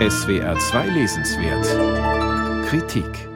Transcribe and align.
SWR 0.00 0.58
2 0.58 0.88
Lesenswert 0.88 2.66
Kritik 2.68 3.28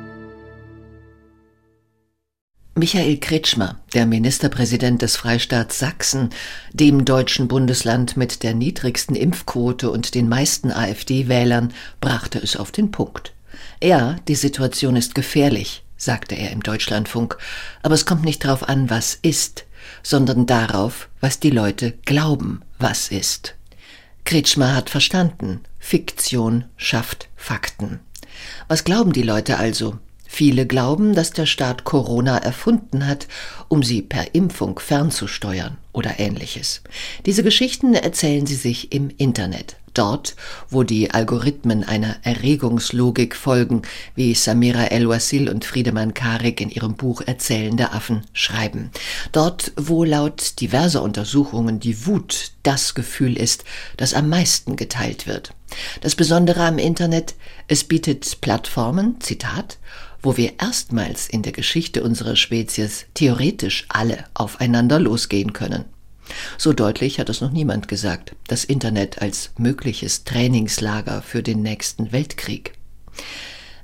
Michael 2.75 3.19
Kretschmer, 3.19 3.79
der 3.95 4.07
Ministerpräsident 4.07 5.01
des 5.01 5.15
Freistaats 5.15 5.79
Sachsen, 5.79 6.31
dem 6.73 7.05
deutschen 7.05 7.47
Bundesland 7.47 8.17
mit 8.17 8.43
der 8.43 8.55
niedrigsten 8.55 9.15
Impfquote 9.15 9.89
und 9.89 10.17
den 10.17 10.29
meisten 10.29 10.73
AfD-Wählern, 10.73 11.73
brachte 12.01 12.41
es 12.41 12.57
auf 12.57 12.73
den 12.73 12.91
Punkt. 12.91 13.35
Ja, 13.81 14.17
die 14.27 14.35
Situation 14.35 14.97
ist 14.97 15.15
gefährlich, 15.15 15.85
sagte 15.97 16.35
er 16.35 16.51
im 16.51 16.65
Deutschlandfunk, 16.65 17.39
aber 17.85 17.95
es 17.95 18.05
kommt 18.05 18.25
nicht 18.25 18.45
darauf 18.45 18.69
an, 18.69 18.91
was 18.91 19.15
ist, 19.23 19.65
sondern 20.03 20.47
darauf, 20.47 21.09
was 21.21 21.39
die 21.39 21.51
Leute 21.51 21.93
glauben, 22.05 22.63
was 22.81 23.13
ist. 23.13 23.55
Kretschmer 24.25 24.75
hat 24.75 24.91
verstanden, 24.91 25.61
Fiktion 25.89 26.67
schafft 26.77 27.31
Fakten. 27.35 28.01
Was 28.69 28.85
glauben 28.85 29.15
die 29.15 29.23
Leute 29.23 29.57
also? 29.57 29.97
Viele 30.27 30.67
glauben, 30.67 31.15
dass 31.15 31.31
der 31.31 31.47
Staat 31.47 31.85
Corona 31.85 32.37
erfunden 32.37 33.07
hat, 33.07 33.27
um 33.69 33.83
sie 33.83 34.03
per 34.03 34.35
Impfung 34.35 34.79
fernzusteuern 34.81 35.79
oder 35.95 36.21
ähnliches. 36.21 36.83
Diese 37.25 37.43
Geschichten 37.43 37.95
erzählen 37.95 38.45
sie 38.45 38.57
sich 38.57 38.93
im 38.93 39.09
Internet. 39.17 39.77
Dort, 39.99 40.37
wo 40.71 40.85
die 40.85 41.11
Algorithmen 41.11 41.83
einer 41.83 42.19
Erregungslogik 42.23 43.35
folgen, 43.35 43.83
wie 44.15 44.33
Samira 44.33 44.85
El-Wasil 44.85 45.49
und 45.51 45.65
Friedemann 45.65 46.15
Karik 46.15 46.61
in 46.61 46.71
ihrem 46.71 46.95
Buch 46.95 47.21
Erzählende 47.27 47.91
Affen 47.91 48.23
schreiben. 48.33 48.93
Dort, 49.33 49.73
wo 49.77 50.05
laut 50.05 50.61
diverser 50.61 51.03
Untersuchungen 51.03 51.81
die 51.81 52.07
Wut 52.07 52.53
das 52.63 52.95
Gefühl 52.95 53.37
ist, 53.37 53.65
das 53.97 54.15
am 54.15 54.29
meisten 54.29 54.77
geteilt 54.77 55.27
wird. 55.27 55.53
Das 56.01 56.15
Besondere 56.15 56.63
am 56.63 56.79
Internet, 56.79 57.35
es 57.67 57.83
bietet 57.83 58.41
Plattformen, 58.41 59.21
Zitat, 59.21 59.79
wo 60.23 60.37
wir 60.37 60.61
erstmals 60.61 61.29
in 61.29 61.43
der 61.43 61.53
Geschichte 61.53 62.05
unserer 62.05 62.37
Spezies 62.37 63.07
theoretisch 63.15 63.85
alle 63.89 64.27
aufeinander 64.35 65.01
losgehen 65.01 65.53
können. 65.53 65.87
So 66.57 66.73
deutlich 66.73 67.19
hat 67.19 67.29
es 67.29 67.41
noch 67.41 67.53
niemand 67.53 67.89
gesagt, 67.89 68.35
das 68.47 68.65
Internet 68.65 69.21
als 69.23 69.51
mögliches 69.59 70.25
Trainingslager 70.25 71.23
für 71.23 71.43
den 71.43 71.63
nächsten 71.63 72.13
Weltkrieg. 72.13 72.75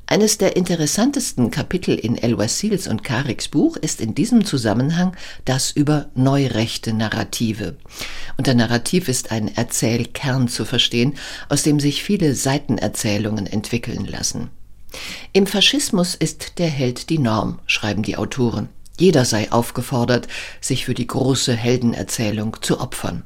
Eines 0.07 0.37
der 0.37 0.55
interessantesten 0.57 1.51
Kapitel 1.51 1.95
in 1.95 2.19
El-Wasils 2.19 2.89
und 2.89 3.05
Kariks 3.05 3.49
Buch 3.49 3.79
ist 3.79 4.03
in 4.03 4.15
diesem 4.15 4.45
Zusammenhang 4.45 5.17
das 5.47 5.71
über 5.71 6.11
neurechte 6.15 6.93
Narrative. 6.93 7.77
Unter 8.37 8.53
Narrativ 8.53 9.09
ist 9.09 9.31
ein 9.31 9.57
Erzählkern 9.57 10.49
zu 10.49 10.67
verstehen, 10.67 11.15
aus 11.49 11.63
dem 11.63 11.81
sich 11.81 12.03
viele 12.03 12.35
Seitenerzählungen 12.35 13.47
entwickeln 13.47 14.05
lassen. 14.05 14.51
Im 15.33 15.47
Faschismus 15.47 16.15
ist 16.15 16.59
der 16.59 16.69
Held 16.69 17.09
die 17.09 17.19
Norm, 17.19 17.59
schreiben 17.67 18.03
die 18.03 18.19
Autoren. 18.19 18.69
Jeder 18.99 19.25
sei 19.25 19.51
aufgefordert, 19.51 20.29
sich 20.61 20.85
für 20.85 20.95
die 20.95 21.07
große 21.07 21.53
Heldenerzählung 21.55 22.57
zu 22.61 22.81
opfern. 22.81 23.25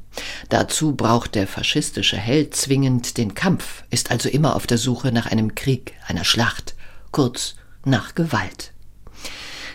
Dazu 0.49 0.93
braucht 0.93 1.35
der 1.35 1.47
faschistische 1.47 2.17
Held 2.17 2.57
zwingend 2.57 3.19
den 3.19 3.35
Kampf, 3.35 3.85
ist 3.91 4.11
also 4.11 4.29
immer 4.31 4.57
auf 4.57 4.67
der 4.67 4.79
Suche 4.79 5.13
nach 5.13 5.27
einem 5.27 5.55
Krieg, 5.55 5.93
einer 6.07 6.25
Schlacht, 6.25 6.75
kurz 7.13 7.57
nach 7.85 8.15
Gewalt. 8.15 8.73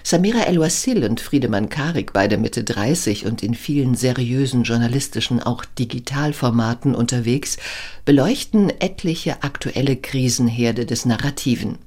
Samira 0.05 0.41
El-Wassil 0.41 1.05
und 1.05 1.21
Friedemann 1.21 1.69
Karik, 1.69 2.11
beide 2.11 2.37
Mitte 2.37 2.65
30 2.65 3.25
und 3.25 3.41
in 3.41 3.53
vielen 3.53 3.95
seriösen 3.95 4.63
journalistischen, 4.63 5.41
auch 5.41 5.63
Digitalformaten 5.63 6.93
unterwegs, 6.93 7.57
beleuchten 8.03 8.69
etliche 8.81 9.43
aktuelle 9.43 9.95
Krisenherde 9.95 10.85
des 10.85 11.05
Narrativen. 11.05 11.77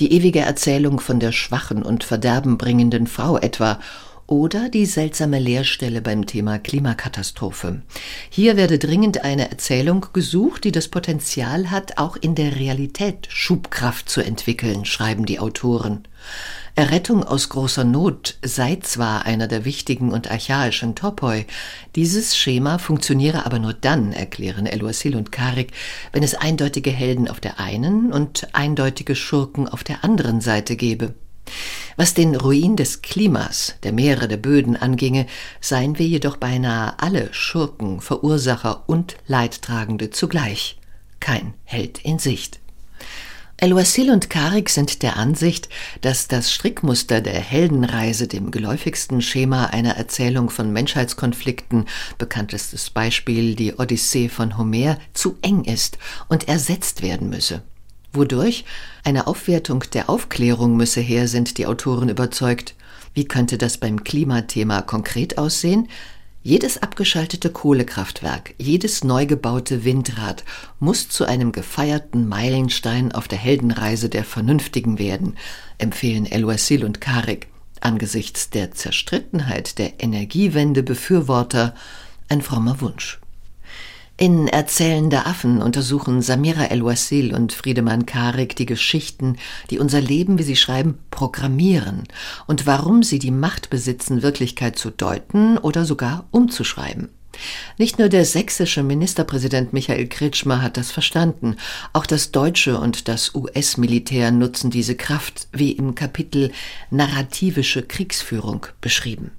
Die 0.00 0.12
ewige 0.12 0.40
Erzählung 0.40 1.00
von 1.00 1.20
der 1.20 1.32
schwachen 1.32 1.82
und 1.82 2.04
verderbenbringenden 2.04 3.06
Frau 3.06 3.38
etwa 3.38 3.78
oder 4.26 4.68
die 4.68 4.86
seltsame 4.86 5.38
Leerstelle 5.38 6.02
beim 6.02 6.26
Thema 6.26 6.58
Klimakatastrophe. 6.58 7.82
Hier 8.28 8.56
werde 8.56 8.78
dringend 8.78 9.22
eine 9.24 9.50
Erzählung 9.50 10.06
gesucht, 10.12 10.64
die 10.64 10.72
das 10.72 10.88
Potenzial 10.88 11.70
hat, 11.70 11.98
auch 11.98 12.16
in 12.16 12.34
der 12.34 12.56
Realität 12.56 13.28
Schubkraft 13.30 14.08
zu 14.08 14.20
entwickeln, 14.20 14.84
schreiben 14.84 15.26
die 15.26 15.38
Autoren. 15.38 16.08
Errettung 16.74 17.24
aus 17.24 17.48
großer 17.48 17.84
Not 17.84 18.36
sei 18.42 18.76
zwar 18.82 19.24
einer 19.24 19.46
der 19.46 19.64
wichtigen 19.64 20.12
und 20.12 20.30
archaischen 20.30 20.94
Topoi, 20.94 21.46
dieses 21.94 22.36
Schema 22.36 22.78
funktioniere 22.78 23.46
aber 23.46 23.58
nur 23.58 23.72
dann, 23.72 24.12
erklären 24.12 24.66
Eluasil 24.66 25.16
und 25.16 25.32
Karik, 25.32 25.72
wenn 26.12 26.22
es 26.22 26.34
eindeutige 26.34 26.90
Helden 26.90 27.28
auf 27.28 27.40
der 27.40 27.60
einen 27.60 28.12
und 28.12 28.48
eindeutige 28.54 29.14
Schurken 29.14 29.68
auf 29.68 29.84
der 29.84 30.04
anderen 30.04 30.42
Seite 30.42 30.76
gebe. 30.76 31.14
Was 31.96 32.12
den 32.12 32.36
Ruin 32.36 32.76
des 32.76 33.00
Klimas, 33.00 33.74
der 33.82 33.92
Meere, 33.92 34.28
der 34.28 34.36
Böden 34.36 34.76
anginge, 34.76 35.26
seien 35.62 35.98
wir 35.98 36.06
jedoch 36.06 36.36
beinahe 36.36 36.98
alle 36.98 37.32
Schurken, 37.32 38.02
Verursacher 38.02 38.84
und 38.86 39.16
Leidtragende 39.26 40.10
zugleich. 40.10 40.78
Kein 41.20 41.54
Held 41.64 42.04
in 42.04 42.18
Sicht. 42.18 42.60
El-Wasil 43.58 44.10
und 44.10 44.28
Karik 44.28 44.68
sind 44.68 45.02
der 45.02 45.16
Ansicht, 45.16 45.70
dass 46.02 46.28
das 46.28 46.52
Strickmuster 46.52 47.22
der 47.22 47.40
Heldenreise 47.40 48.28
dem 48.28 48.50
geläufigsten 48.50 49.22
Schema 49.22 49.66
einer 49.66 49.96
Erzählung 49.96 50.50
von 50.50 50.74
Menschheitskonflikten, 50.74 51.86
bekanntestes 52.18 52.90
Beispiel 52.90 53.54
die 53.54 53.72
Odyssee 53.72 54.28
von 54.28 54.58
Homer, 54.58 54.98
zu 55.14 55.38
eng 55.40 55.64
ist 55.64 55.96
und 56.28 56.48
ersetzt 56.48 57.00
werden 57.00 57.30
müsse. 57.30 57.62
Wodurch 58.16 58.64
eine 59.04 59.26
Aufwertung 59.26 59.84
der 59.92 60.10
Aufklärung 60.10 60.76
müsse 60.76 61.00
her, 61.00 61.28
sind 61.28 61.58
die 61.58 61.66
Autoren 61.66 62.08
überzeugt. 62.08 62.74
Wie 63.14 63.26
könnte 63.26 63.58
das 63.58 63.78
beim 63.78 64.02
Klimathema 64.04 64.82
konkret 64.82 65.38
aussehen? 65.38 65.88
Jedes 66.42 66.80
abgeschaltete 66.80 67.50
Kohlekraftwerk, 67.50 68.54
jedes 68.56 69.02
neu 69.02 69.26
gebaute 69.26 69.84
Windrad 69.84 70.44
muss 70.78 71.08
zu 71.08 71.24
einem 71.24 71.50
gefeierten 71.50 72.28
Meilenstein 72.28 73.10
auf 73.10 73.26
der 73.26 73.38
Heldenreise 73.38 74.08
der 74.08 74.22
Vernünftigen 74.22 74.98
werden, 74.98 75.36
empfehlen 75.78 76.24
El-Wasil 76.24 76.84
und 76.84 77.00
Karik. 77.00 77.48
Angesichts 77.80 78.48
der 78.48 78.70
Zerstrittenheit 78.72 79.78
der 79.78 80.00
Energiewende-Befürworter 80.00 81.74
ein 82.28 82.42
frommer 82.42 82.80
Wunsch. 82.80 83.18
In 84.18 84.48
Erzählende 84.48 85.26
Affen 85.26 85.60
untersuchen 85.60 86.22
Samira 86.22 86.64
El-Wasil 86.64 87.34
und 87.34 87.52
Friedemann 87.52 88.06
Karik 88.06 88.56
die 88.56 88.64
Geschichten, 88.64 89.36
die 89.68 89.78
unser 89.78 90.00
Leben, 90.00 90.38
wie 90.38 90.42
sie 90.42 90.56
schreiben, 90.56 90.96
programmieren 91.10 92.04
und 92.46 92.66
warum 92.66 93.02
sie 93.02 93.18
die 93.18 93.30
Macht 93.30 93.68
besitzen, 93.68 94.22
Wirklichkeit 94.22 94.78
zu 94.78 94.90
deuten 94.90 95.58
oder 95.58 95.84
sogar 95.84 96.24
umzuschreiben. 96.30 97.10
Nicht 97.76 97.98
nur 97.98 98.08
der 98.08 98.24
sächsische 98.24 98.82
Ministerpräsident 98.82 99.74
Michael 99.74 100.06
Kretschmer 100.06 100.62
hat 100.62 100.78
das 100.78 100.92
verstanden, 100.92 101.56
auch 101.92 102.06
das 102.06 102.32
deutsche 102.32 102.80
und 102.80 103.08
das 103.08 103.34
US-Militär 103.34 104.30
nutzen 104.30 104.70
diese 104.70 104.94
Kraft, 104.94 105.48
wie 105.52 105.72
im 105.72 105.94
Kapitel 105.94 106.52
Narrativische 106.88 107.82
Kriegsführung 107.82 108.66
beschrieben. 108.80 109.32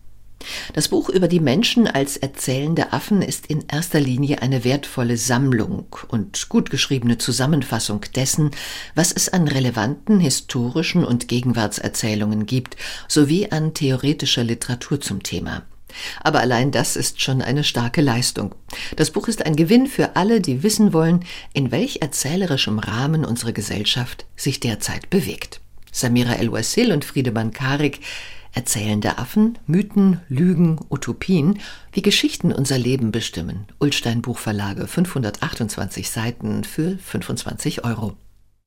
Das 0.74 0.90
Buch 0.90 1.10
über 1.10 1.28
die 1.28 1.40
Menschen 1.40 1.88
als 1.88 2.18
erzählende 2.18 2.94
Affen 2.94 3.22
ist 3.22 3.48
in 3.48 3.66
erster 3.68 4.00
Linie 4.00 4.42
eine 4.42 4.64
wertvolle 4.64 5.18
Sammlung 5.18 5.88
und 6.08 6.50
gut 6.50 6.70
geschriebene 6.70 7.18
Zusammenfassung 7.18 8.02
dessen, 8.16 8.52
was 8.96 9.12
es 9.12 9.30
an 9.30 9.48
relevanten 9.48 10.20
historischen 10.20 11.04
und 11.04 11.28
Gegenwartserzählungen 11.28 12.46
gibt, 12.46 12.78
sowie 13.08 13.50
an 13.50 13.74
theoretischer 13.74 14.44
Literatur 14.44 15.02
zum 15.02 15.24
Thema. 15.24 15.64
Aber 16.22 16.42
allein 16.42 16.72
das 16.72 16.96
ist 16.96 17.22
schon 17.22 17.42
eine 17.42 17.64
starke 17.64 18.02
Leistung. 18.02 18.54
Das 18.96 19.12
Buch 19.12 19.28
ist 19.28 19.46
ein 19.46 19.56
Gewinn 19.56 19.88
für 19.88 20.16
alle, 20.16 20.42
die 20.42 20.62
wissen 20.64 20.94
wollen, 20.94 21.24
in 21.54 21.72
welch 21.72 22.02
erzählerischem 22.02 22.80
Rahmen 22.80 23.26
unsere 23.26 23.54
Gesellschaft 23.54 24.26
sich 24.36 24.60
derzeit 24.60 25.10
bewegt. 25.10 25.62
Samira 25.92 26.34
El-Wasil 26.36 26.92
und 26.92 27.06
Friedemann 27.06 27.52
Karik 27.52 28.02
Erzählende 28.54 29.20
Affen, 29.20 29.60
Mythen, 29.68 30.20
Lügen, 30.30 30.80
Utopien, 30.90 31.60
wie 31.92 32.02
Geschichten 32.02 32.52
unser 32.52 32.80
Leben 32.80 33.12
bestimmen. 33.12 33.68
Ulstein 33.78 34.24
Buchverlage, 34.24 34.88
528 34.88 36.10
Seiten 36.10 36.64
für 36.64 36.98
25 36.98 37.84
Euro. 37.84 38.18